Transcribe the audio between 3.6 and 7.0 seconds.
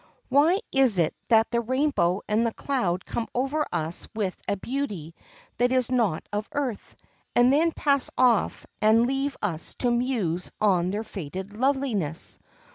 us with a beauty that is not of earth,